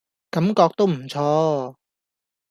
[0.31, 1.75] 感覺都唔錯